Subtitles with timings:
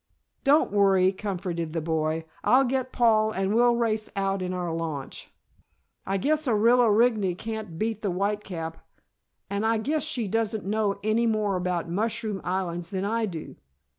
[0.43, 2.25] "Don't worry," comforted the boy.
[2.43, 5.29] "I'll get Paul and we'll race out in our launch.
[6.07, 8.83] I guess Orilla Rigney can't beat the Whitecap
[9.47, 13.57] and I guess she doesn't know any more about mushroom islands than I do.